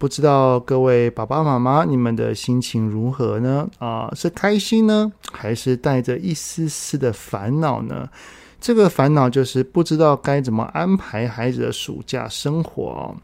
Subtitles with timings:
[0.00, 3.68] 不知道各位爸爸妈妈，你们的心情如何呢？
[3.78, 8.08] 啊，是开心呢，还是带着一丝丝的烦恼呢？
[8.58, 12.82] 这个烦恼就是不知道该怎么安排孩子的暑假生活。
[12.82, 13.14] 哦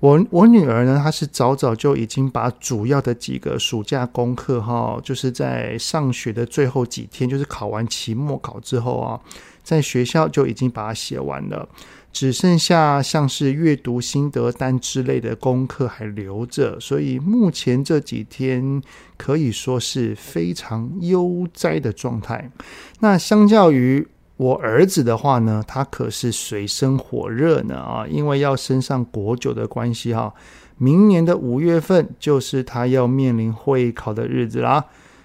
[0.00, 9.18] 我我女儿呢，她是早早就已经把主要的几个暑假功课哈，就是在上学的最后几天，就是考完期末考之后啊。
[9.62, 11.68] 在学校就已经把它写完了，
[12.12, 18.82] 只剩下像是阅读心得单之类的功课还留着，所以目前这几天
[19.16, 22.50] 可以说是非常悠哉的状态。
[23.00, 30.34] 那相较于我儿子的话呢，他可是水深火热呢啊，因为要升上国九的关系哈，
[30.76, 34.84] 明年的五月份就是他要面临会考的日子啦。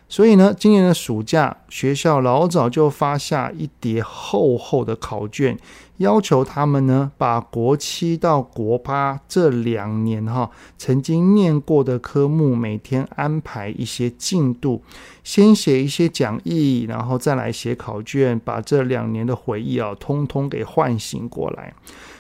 [0.10, 5.58] 所以呢，今年的暑假，学校老早就发下一叠厚厚的考卷，
[5.98, 14.82] 要求他们呢，把国七到国八这两年哈曾经念过的科目，每天安排一些进度，
[15.24, 21.74] 先写一些讲义，然后再来写考卷，把这两年的回忆啊，通通给唤醒过来。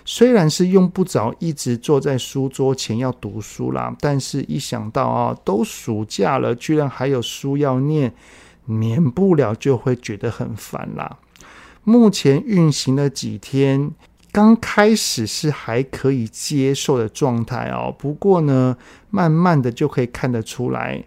[0.03, 8.13] 虽然是用不着一直坐在书桌前要读书啦，但是一想到啊，都暑假了，居然还有书要念，
[8.65, 11.17] 免不了就会觉得很烦啦。
[11.89, 13.91] 目前运行了几天，
[14.33, 18.75] 刚开始是还可以接受的状态哦，不过呢，
[19.09, 21.01] 慢慢的就可以看得出来，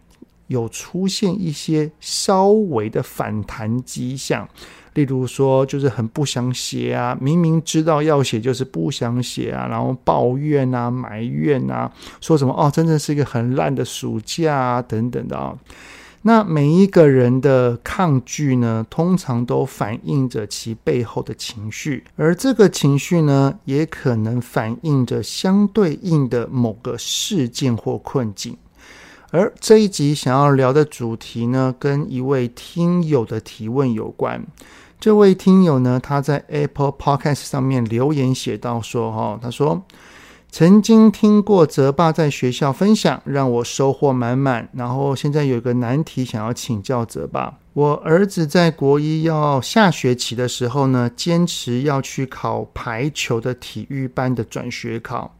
[0.46, 4.48] 有出现一些稍微的反弹迹象。
[4.94, 15.54] 例如说，就是很不想写啊，明明知道要写，就是不想写啊，然后抱怨啊、埋怨啊，说什么哦，真的是一个很烂的暑假啊，等等的啊。
[16.22, 28.56] 那每一个人的抗拒呢，通常都反映着其背后的情绪，而这个情绪呢，也可能反映着相对应的某个事件或困境。
[29.30, 34.44] 而这一集想要聊的主题呢，跟一位听友的提问有关。
[34.98, 39.82] 这位听友呢，他在 Apple Podcast 上面留言写道说：“哈，他说
[40.50, 44.68] 曾经听过泽爸在学校分享，让我收获满满。
[44.72, 47.58] 然后现在有一个难题想要请教泽爸。
[47.72, 55.36] 我儿子在国一要下学期的时候呢，坚持要去考排球的体育班的转学考。”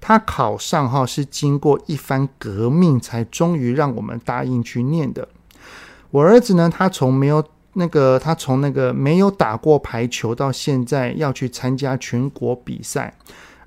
[0.00, 5.28] 他考上哈是经过一番革命，才终于让我们答应去念的。
[6.10, 7.44] 我儿子呢，他从没有
[7.74, 13.14] 那个，他从那个没有打过排球，到现在要去参加全国比赛，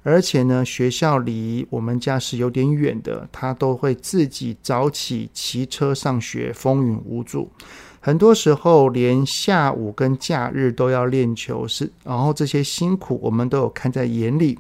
[0.09, 7.51] 而且呢，学校离我们家是有点远的，他都会自己早起骑车上学，风雨无阻。
[8.00, 14.57] 很多时候，连下午跟假日都要练球，是，然后这些辛苦我们都有看在眼里。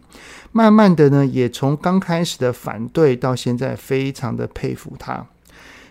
[0.51, 5.25] 慢慢的呢，也从刚开始的反对到现在，非常的佩服他。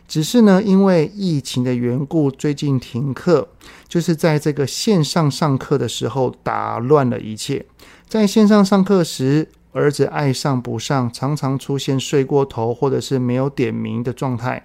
[0.08, 3.48] 只是呢，因为疫情的缘故，最近停课，
[3.88, 7.66] 就是在这个线上上课的时候打乱了一切。
[8.08, 14.64] 在线上上课时，儿子爱上不上，常常出现睡过头或者是没有点名的状态。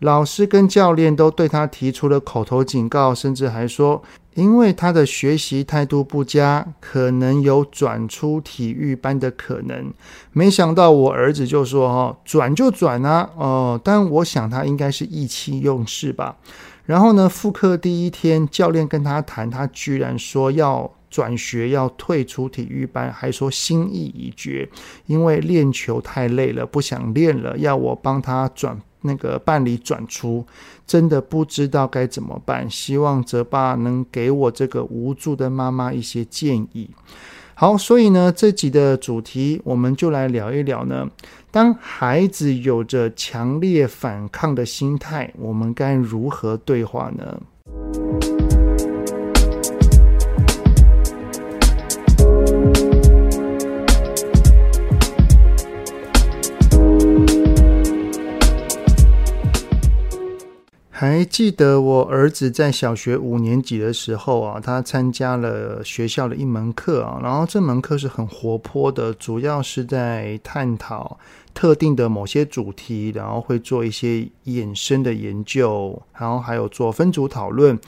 [0.00, 4.02] 老师跟教练都对他提出了口头警告，甚至还说，
[4.36, 9.90] 因为他的学习态度不佳，可能有转出体育班的可能。
[10.32, 16.36] 没想到我儿子就说：“哦，转就转啊，哦，但我想他应该是意气用事吧。”
[16.84, 24.68] 然后呢，复课第一天，教练跟他谈，他居然说要转学，要退出体育班，还说心意已决，
[25.06, 28.78] 因为练球太累了，不想练了，要我帮他转。
[29.02, 30.44] 那个办理转出，
[30.86, 32.70] 真的不知道该怎么办。
[32.70, 36.90] 希望泽爸能给我这个无助的妈妈一些建议。
[37.54, 41.08] 好，所以呢，这集的主题我们就来聊一聊呢。
[41.50, 47.40] 当孩子有着强烈反抗的心态，我们该如何对话呢？
[60.98, 71.18] 还记得我儿子在小学五年级的时候啊，他参加了学校的一门课啊，然后这门课是很活泼的，主要是在探讨
[71.52, 77.78] 特定的某些主题，然后会做一些衍生的研究，然后还有做分组讨论。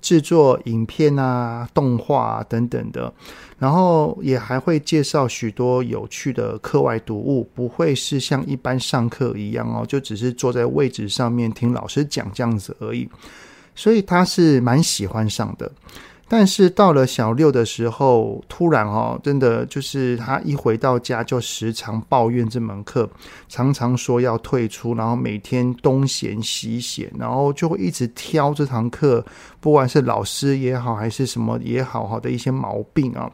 [0.00, 3.12] 制作影片啊、动画等等的，
[3.58, 13.08] 然后也还会介绍许多有趣的课外读物，不会是像一般上课一样哦，就只是坐在位置上面听老师讲这样子而已。
[13.74, 15.70] 所以他是蛮喜欢上的。
[16.30, 23.08] 但是到了小六的时候，突然哦，真的就是他一回到家就时常抱怨这门课，
[23.48, 29.24] 常常说要退出，然后每天东嫌西嫌，然后就会一直挑这堂课，
[29.58, 33.30] 不管是老师也好，还是什么也好，好的一些毛病啊。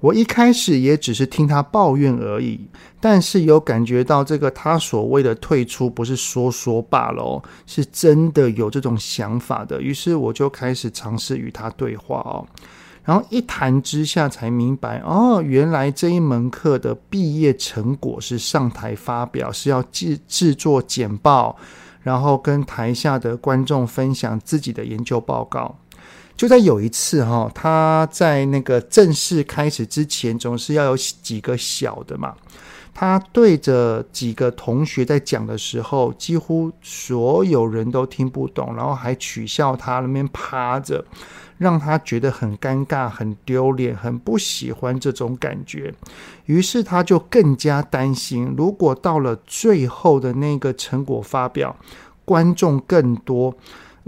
[0.00, 2.60] 我一开始也只是听他抱怨而已，
[3.00, 9.82] 但是有感觉到这个他所谓的退出不是说说罢了，是真的有这种想法的。
[9.82, 12.46] 于是我就开始尝试与他对话哦，
[13.02, 21.56] 然后一谈之下才明白哦，原来这一门课的毕业成果是上台发表，是要制制作简报，
[22.02, 25.76] 然后跟台下的观众分享自己的研究报告。
[26.38, 32.32] 就在有一次哈，他在那个正式开始之前，总是要有几个小的嘛。
[32.94, 41.04] 他对着几个同学在讲的时候，几乎所有人都听不懂，然后还取笑他那边趴着，
[41.58, 45.92] 让他觉得很尴尬、很丢脸、很不喜欢这种感觉。
[46.46, 51.76] 于是他就更加担心，如果到了最后的那个成果发表，
[52.24, 53.56] 观众更多。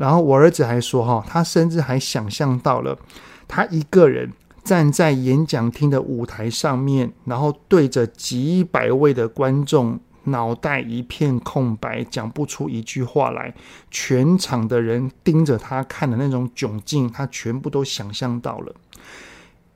[0.01, 2.99] 然后我儿子还说，哈，他甚至还想象到了
[3.47, 4.33] 他一个人
[4.65, 13.55] 站在演讲厅的舞台上面，然后对着几百位的观众，脑袋一片空白，讲不出一句话来，
[13.91, 18.75] 全场的人盯着他看的那种窘境，他全部都想象到了。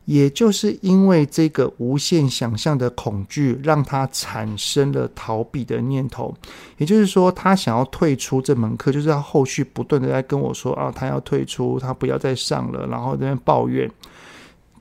[0.05, 6.35] 也就是因为这个无限想象的恐惧，让他产生了逃避的念头。
[6.77, 13.91] 也就是说，他想要退出这门课，就是他后续不断的在跟我说啊，他要退出，他不要再上了，然后在那抱怨。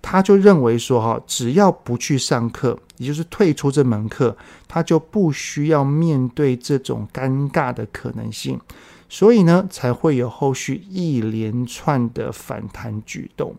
[0.02, 4.36] 他就认为说哈，只要不去上课，也就是退出这门课，
[4.68, 8.60] 他就不需要面对这种尴尬的可能性，
[9.08, 13.56] 所以呢，才会有后续一连串的反弹举动。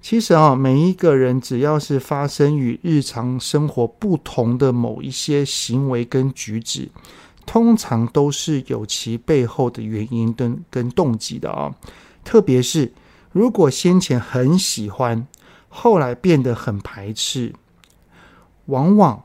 [0.00, 6.88] 其实啊，每一个人只要是发生与日常生活不同的某一些行为跟举止，
[7.44, 11.74] 通常都是有其背后的原因跟跟动机的啊。
[12.24, 12.92] 特别是
[13.32, 15.26] 如果先前很喜欢，
[15.68, 17.52] 后来变得很排斥，
[18.66, 19.24] 往往。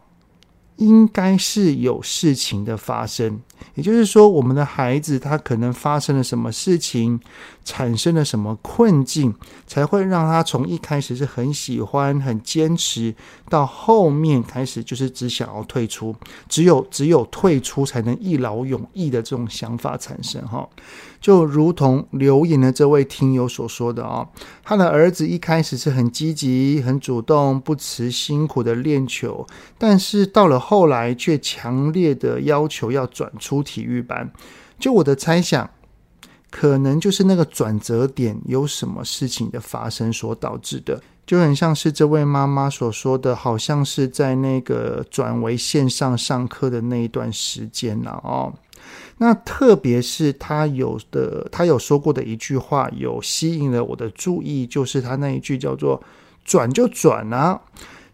[0.77, 3.39] 应该是有事情的发生，
[3.75, 7.19] 也就是说，我们的孩子他可能发生了什么事情，
[7.65, 9.33] 产生了什么困境，
[9.65, 13.13] 才会让他从一开始是很喜欢、很坚持，
[13.49, 16.15] 到后面开始就是只想要退出，
[16.47, 20.67] 只有只有退出才能一劳永逸的这种想法产生哈。
[21.19, 24.27] 就如同留言的这位听友所说的啊，
[24.61, 34.31] 他的儿子一开始是很积极、很主动、不辞辛苦的练球，但是到了后来却强烈的要求要转出出体育班。
[34.79, 35.69] 就我的猜想，
[36.49, 48.53] 可能就是那个转折点有什么事情的发生所导致的，就很像是这位妈妈所说的，好像是在那个转为线上上课的那一段时间了哦。
[49.19, 56.01] 那特别是他有的，他有说过的一句话，有吸引了我的注意，就是他那一句叫做
[56.43, 57.61] “转就转啊”。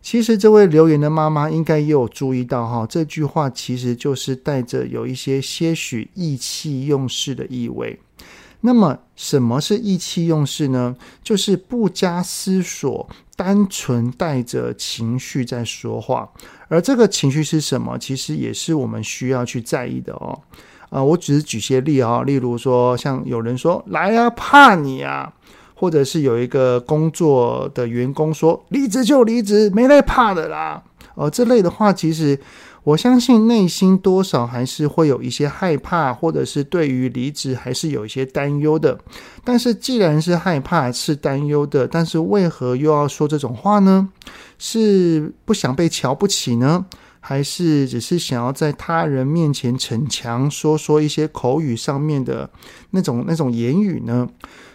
[0.02, 8.00] 其实这位留言的妈妈应该也有注意到哈，这句话其实就是带着有一些些许意气用事的意味。
[8.62, 10.96] 那么什么是意气用事呢？
[11.24, 16.30] 就是不加思索，单纯带着情绪在说话。
[16.68, 17.98] 而这个情绪是什么？
[17.98, 20.38] 其实也是我们需要去在意的哦。
[20.90, 25.32] 啊、我只是举些例啊，例如说，像有人说来啊，怕你啊，
[25.80, 30.84] 或者是有一个工作的员工说离职就离职，没来怕的啦。
[31.16, 32.38] 哦、这类的话，其实
[32.84, 39.00] 我相信内心多少还是会有一些害怕，或者是对于离职还是有一些担忧的。
[39.44, 44.10] 但是既然是害怕是担忧的，但是为何又要说这种话呢？
[44.58, 46.86] 是不想被瞧不起呢？
[47.22, 52.50] 还是只是想要在他人面前逞强，说说一些口语上面的
[52.92, 54.28] 那种那种言语呢？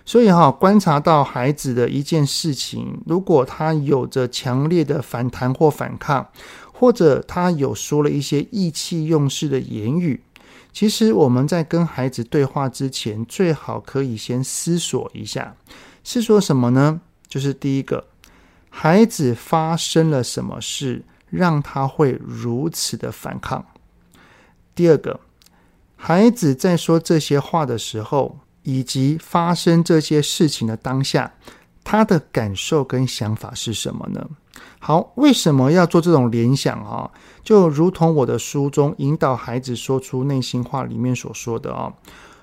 [0.05, 6.29] 所以哈，观察到孩子的一件事情，如果他有着强烈的反弹或反抗，
[6.73, 10.23] 或者他有说了一些意气用事的言语，
[10.73, 15.57] 其实我们在跟孩子对话之前，最好可以先思索一下，
[16.03, 17.01] 是说什么呢？
[17.27, 18.05] 就是第一个，
[18.69, 23.65] 孩子发生了什么事，让他会如此的反抗？
[24.75, 25.21] 第二个，
[25.97, 31.33] 孩子在说这些话的时候，以及发生这些事情的当下，
[31.85, 34.29] 他的感受跟想法是什么呢？
[34.79, 37.11] 好，为什么要做这种联想啊？
[37.43, 41.93] 就如同我的书中引导孩子说出内心话里面所说的啊，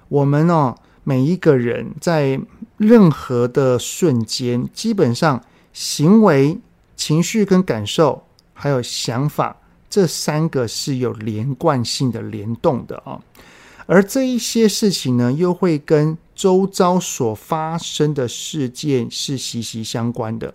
[0.10, 2.40] 我们呢，每一个人在
[2.78, 6.60] 任何的瞬间，基本上行为、
[6.96, 8.24] 情绪跟感受，
[8.54, 9.56] 还有想法，
[9.90, 13.20] 这三个是有连贯性的联动的啊。
[13.92, 20.54] 而这一些事情呢，又会跟周遭所发生的事件是息息相关的。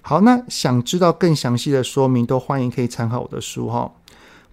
[0.00, 3.92] 好，那想知道更详细的说明，都欢迎可以参考我的书哈。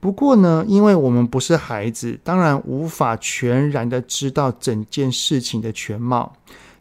[0.01, 6.33] 不过呢，因为我们不是孩子，当然无法全然的知道整件事情的全貌。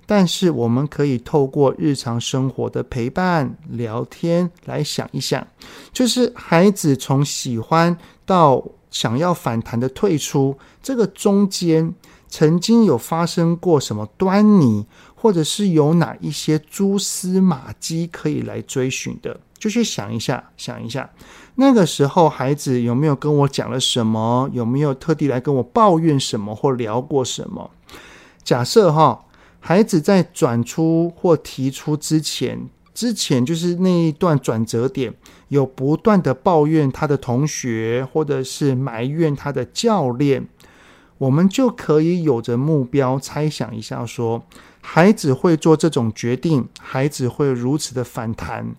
[0.05, 5.47] 但是我们可以透过日常生活的陪伴、聊天来想一想，
[5.93, 8.65] 就是孩子从喜欢到
[8.99, 11.95] 想要反弹的退出，这个中间
[12.31, 21.11] 曾经有发生过什么端倪，或者是有哪一些蛛丝马迹可以来追寻的，就去想一下，想一下，
[21.57, 27.71] 那个时候孩子有没有跟我讲了什么，有没有特地来跟我抱怨什么或聊过什么？
[28.43, 29.26] 假设哈，
[29.61, 32.67] 孩子在转出或提出之前。
[32.97, 35.12] 之前就是那一段转折点，
[35.49, 40.49] 有不断的抱怨他的同学，或者是埋怨他的教练，
[41.19, 44.43] 我们就可以有着目标猜想一下说，
[44.81, 48.75] 孩子会做这种决定，孩子会如此的反弹，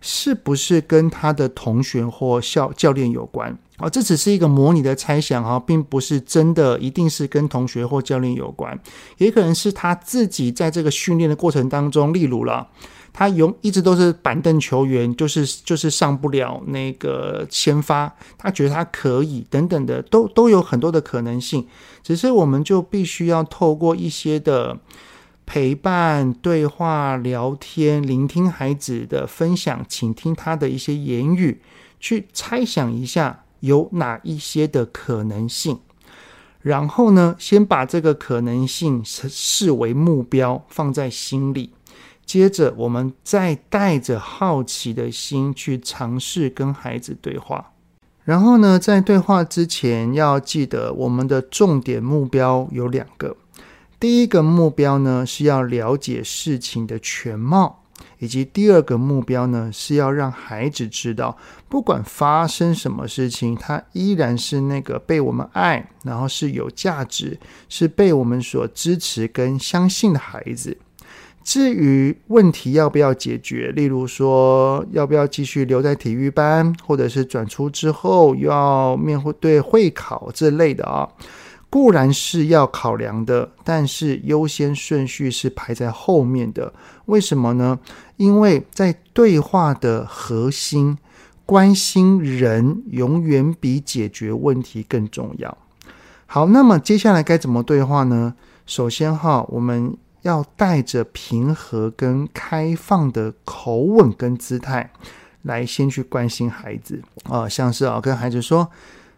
[0.00, 3.58] 是不是跟他的同学或校教练有关？
[3.78, 8.78] 啊，这只是一个模拟的猜想啊，并不是真的一定是跟同学或教练有关，
[9.18, 12.68] 也可能是他自己在这个训练的过程当中，例如了。
[13.18, 18.14] 他永一直都是板凳球员，就是就是上不了那个先发。
[18.36, 21.66] 他觉得他可以等等的，都都有很多的可能性。
[22.02, 24.78] 只是我们就必须要透过一些的
[25.46, 31.62] 陪伴、对话、聊天、聆听孩子的分享，倾听他的一些言语，
[31.98, 35.78] 去猜想一下有哪一些的可能性。
[36.60, 41.70] 然后呢，先把这个可能性视为目标，放在心里。
[42.26, 47.72] 接着，我们再带着好奇的心去尝试跟孩子对话。
[48.24, 53.36] 然后呢，在对话之前，要记得我们的重点目标有两个。
[54.00, 57.84] 第一个目标呢，是要了解事情的全貌，
[58.18, 70.76] 以及第二个目标呢，是要让孩子知道，不管发生什么事情，他依然是那个被我们爱，然后是有价值，是被我们所支持跟相信的孩子。
[71.46, 81.08] 至于问题要不要解决，例如说要不要继续留在体育班，或者是转出之后又要面对会考这类的啊，
[81.70, 86.72] 固然是要考量的，但是优先顺序是排在后面的。
[87.04, 87.78] 为什么呢？
[88.16, 90.98] 因为在对话的核心，
[91.44, 95.56] 关心人永远比解决问题更重要。
[96.26, 98.34] 好，那么接下来该怎么对话呢？
[98.66, 99.96] 首先哈，我们。
[100.22, 104.90] 要带着平和跟开放的口吻跟姿态
[105.42, 108.68] 来先去关心孩子啊、像是啊、跟孩子说：“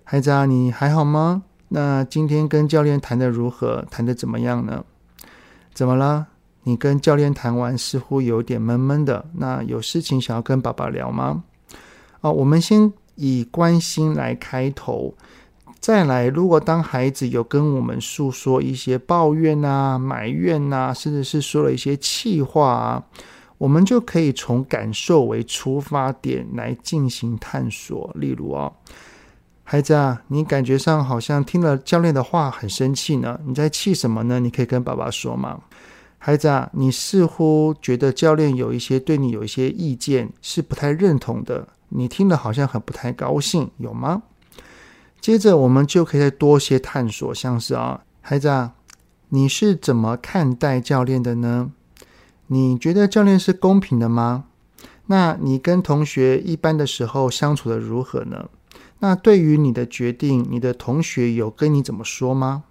[0.05, 1.43] 孩子啊，你还好吗？
[1.69, 3.87] 那今天跟教练谈得如何？
[3.91, 4.85] 谈得怎么样呢？
[5.73, 6.27] 怎么了？
[6.65, 11.45] 你跟教练谈完似乎有点闷闷的，那有事情想要跟爸爸聊吗？”
[12.21, 15.15] 啊、我们先以关心来开头。
[15.81, 23.03] 再来，如果当孩子有跟我们诉说一些抱怨啊、埋怨啊，甚至是说了一些气话啊，
[23.57, 28.11] 我们就可以从感受为出发点来进行探索。
[28.17, 28.71] 例如啊，
[29.63, 34.41] 孩子啊，你感觉上好像听了教练的话很生气呢，你在气什么呢？
[34.41, 35.61] 你可以跟爸爸说吗？
[36.19, 44.21] 孩子啊，你似乎觉得教练有一些对你有一些意见是不太认同的，你听了好像很不太高兴，有吗？
[45.21, 48.75] 接着，我们就可以再多些探索，像是啊，孩子啊，
[49.29, 51.71] 你是怎么看待教练的呢？
[52.47, 54.45] 你觉得教练是公平的吗？
[55.07, 58.49] 那你跟同学一般的时候相处的如何呢？
[59.01, 62.65] 那对于你的决定，你的同学有跟你怎么说吗？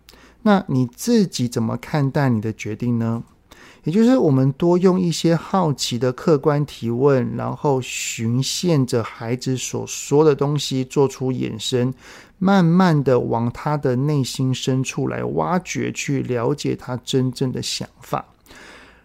[0.44, 3.24] 那你自己怎么看待你的决定呢？
[3.88, 11.94] 也就是我们多用一些好奇的客观提问，然后循线着孩子所说的东西做出衍生，
[12.38, 18.25] 慢慢的往他的内心深处来挖掘，去了解他真正的想法。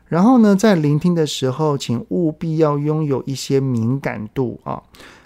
[0.08, 4.82] 然后呢，在聆听的时候，请务必要拥有一些敏感度啊，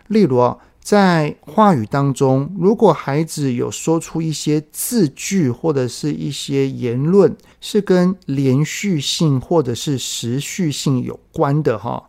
[0.09, 0.59] 例如啊。
[0.87, 12.05] 在话语当中，如果孩子有说出一些字句或者是一些言论，是跟连续性或者是时序性有关的哈，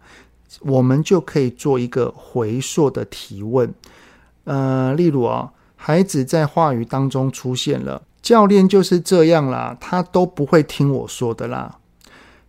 [0.60, 3.74] 我们就可以做一个回溯的提问。
[4.44, 11.80] 呃，例如啊，孩子在话语当中出现了“教练就是这样啦，他都不会听我说的啦，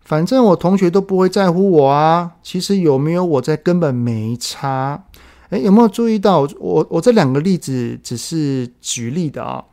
[0.02, 5.04] 反正我同学都不会在乎我啊，其实有没有我在根本没差。”
[5.50, 6.86] 诶，有没有注意到我？
[6.90, 9.64] 我这两个例子只是举例的啊，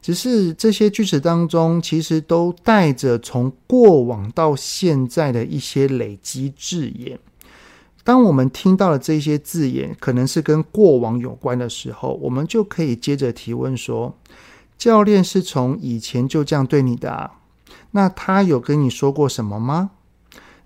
[0.00, 7.18] 只是这些句子当中其实都带着从过往到现在的一些累积字眼。
[8.04, 14.14] 当我们听到了这些字眼，可能是跟过往有关的时候，我们就可以接着提问说：
[14.76, 17.40] 教练是从以前就这样对你的啊？
[17.92, 19.90] 那他有跟你说过什么吗？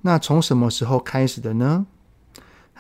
[0.02, 1.87] 那从什么时候开始的呢？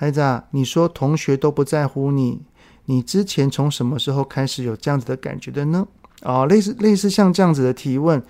[0.00, 2.40] 孩子啊，你说同学都不在乎你，
[2.84, 5.88] 你之前从什么时候开始有这样子的感觉的呢？
[6.22, 8.22] 啊、类似类似像这样子的提问，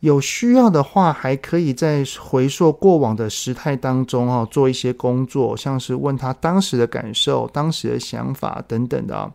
[0.00, 9.30] 有需要的话，还可以在回溯过往的时态当中啊，做一些工作，像是问他当时的感受、当时的想法等等的啊。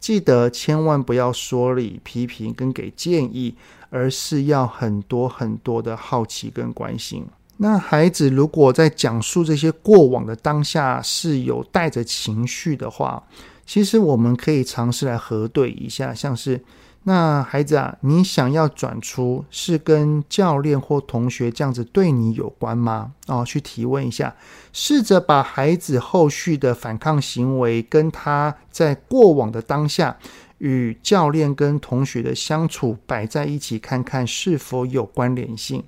[0.00, 3.54] 记得千万不要说理、批评跟给建议，
[3.90, 7.26] 而是要很多很多的好奇跟关心。
[7.60, 13.22] 那孩子如果在讲述这些过往的当下是有带着情绪的话，
[13.66, 16.62] 其实我们可以尝试来核对一下，像是
[17.02, 23.12] 那孩子啊，你想要转出是跟教练或同学这样子对你有关吗？
[23.26, 24.36] 哦，去提问一下，
[24.72, 30.16] 试着把孩子后续的反抗行为跟他在过往的当下
[30.58, 35.82] 与教练跟同学的相处摆在一起，看看是否有关联性。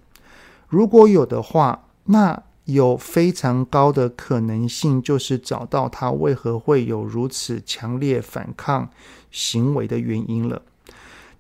[0.71, 8.89] 如果有的话，那有非常高的可能性，就是找到他为何会有如此强烈反抗
[9.33, 10.63] 行为的原因了。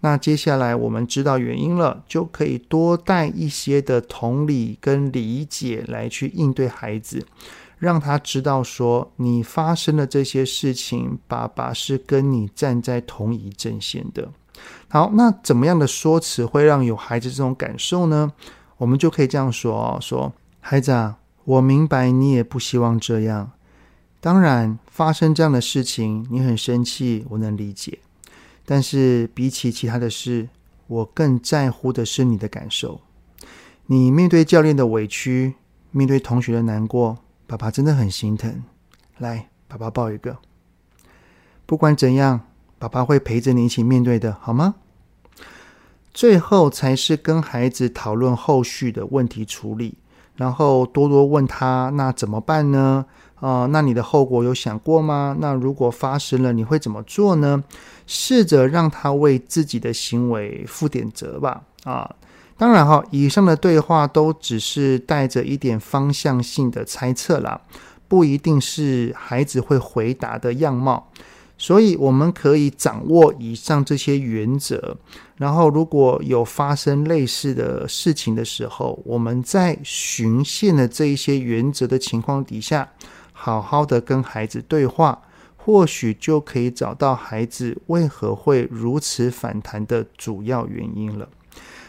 [0.01, 7.25] 那接下来我们知道原因了，就可以多带一些的同理跟理解来去应对孩子，
[7.79, 14.29] 让他知道说，你发生的这些事情，爸爸是跟你站在同一阵线的。
[14.89, 18.33] 好，那怎么样的说辞会让有孩子这种感受呢？
[18.81, 23.53] 我们就可以这样说，说孩子啊，我明白你也不希望这样。
[24.21, 27.99] 当然，发生这样的事情，你很生气，我能理解。
[28.65, 30.49] 但是比起其他的事，
[30.87, 33.03] 我更在乎的是你的感受。
[33.85, 35.57] 你面对教练的委屈，
[35.91, 38.63] 面对同学的难过，爸爸真的很心疼。
[39.19, 40.39] 来，爸爸抱一个。
[41.67, 42.41] 不管怎样，
[42.79, 44.77] 爸爸会陪着你一起面对的，好吗？
[46.13, 49.95] 最后才是跟孩子讨论后续的问题处理，
[50.37, 53.05] 然后多多问他，那怎么办呢？
[53.37, 55.35] 啊、那你的后果有想过吗？
[55.41, 57.65] 那如果发生了，你会怎么做呢？
[58.07, 61.63] 试着让他为自己的行为负点责吧。
[61.85, 62.17] 啊，
[62.59, 67.59] 当然哈，以上的对话都只是带着一点方向性的猜测啦，
[68.07, 71.09] 不一定是孩子会回答的样貌。
[71.63, 74.97] 所以我们可以掌握以上这些原则，
[75.37, 82.89] 然后如果有发生类似的事情的时候，我们在循线的这一些原则的情况底下，
[83.35, 85.21] 好好的跟孩子对话，
[85.59, 91.29] 或许就可以找到孩子为何会如此反弹的主要原因了。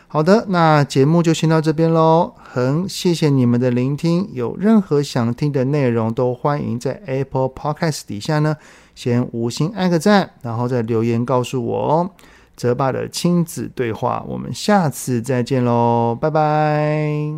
[0.09, 8.57] 好的，那节目就先到这边喽，很谢谢你们的聆听，有任何想听的内容，都欢迎在 Apple Podcast 底下呢。
[8.95, 12.09] 先五星按个赞，然后再留言告诉我哦。
[12.55, 17.33] 泽爸的亲子对话，我们下次再见喽，拜拜。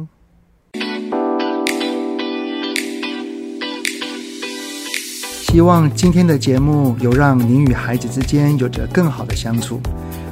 [5.43, 9.79] 希望今天的节目有让您与孩子之间有着更好的相处。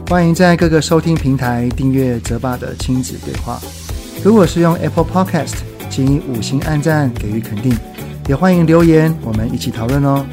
[0.09, 3.61] 欢迎在各个收听平台订阅泽爸的亲子对话。
[4.23, 7.73] 如果是用 Apple Podcast，请以五星按赞给予肯定，
[8.27, 10.25] 也欢迎留言，我们一起讨论哦。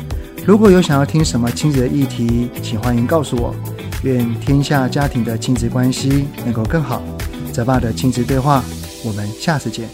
[0.49, 3.55] 如果有想要听什么亲子的议题，请欢迎告诉我。
[4.03, 7.03] 愿天下家庭的亲子关系能够更好。
[7.53, 8.65] 泽爸的亲子对话，
[9.05, 9.87] 我们下次见。